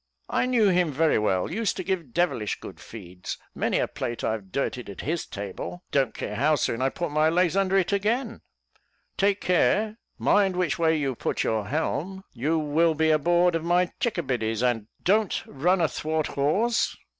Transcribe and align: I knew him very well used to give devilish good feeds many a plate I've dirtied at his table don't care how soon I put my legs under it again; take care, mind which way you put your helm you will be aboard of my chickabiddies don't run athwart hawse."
I 0.31 0.47
knew 0.47 0.69
him 0.69 0.91
very 0.91 1.19
well 1.19 1.51
used 1.51 1.77
to 1.77 1.83
give 1.83 2.11
devilish 2.11 2.59
good 2.59 2.79
feeds 2.79 3.37
many 3.53 3.77
a 3.77 3.87
plate 3.87 4.23
I've 4.23 4.51
dirtied 4.51 4.89
at 4.89 5.01
his 5.01 5.27
table 5.27 5.83
don't 5.91 6.15
care 6.15 6.33
how 6.37 6.55
soon 6.55 6.81
I 6.81 6.89
put 6.89 7.11
my 7.11 7.29
legs 7.29 7.55
under 7.55 7.77
it 7.77 7.93
again; 7.93 8.41
take 9.15 9.39
care, 9.41 9.99
mind 10.17 10.55
which 10.55 10.79
way 10.79 10.97
you 10.97 11.13
put 11.13 11.43
your 11.43 11.67
helm 11.67 12.23
you 12.33 12.57
will 12.57 12.95
be 12.95 13.11
aboard 13.11 13.53
of 13.53 13.63
my 13.63 13.91
chickabiddies 13.99 14.63
don't 15.03 15.43
run 15.45 15.79
athwart 15.79 16.25
hawse." 16.29 16.97